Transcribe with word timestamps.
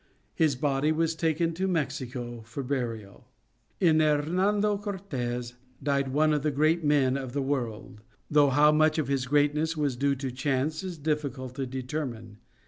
His 0.33 0.55
body 0.55 0.91
was 0.91 1.13
taken 1.13 1.53
to 1.53 1.67
Mexico 1.67 2.41
for 2.41 2.63
burial. 2.63 3.27
In 3.79 3.99
Hernando 3.99 4.75
Cortes 4.79 5.53
died 5.83 6.07
one 6.07 6.33
of 6.33 6.41
the 6.41 6.49
great 6.49 6.83
men 6.83 7.15
of 7.15 7.33
the 7.33 7.41
world, 7.43 8.01
though 8.27 8.49
how 8.49 8.71
much 8.71 8.97
of 8.97 9.09
his 9.09 9.27
greatness 9.27 9.77
was 9.77 9.95
due 9.95 10.15
to 10.15 10.31
chance 10.31 10.81
is 10.83 10.97
difficult 10.97 11.53
to 11.53 11.67
determine. 11.67 12.39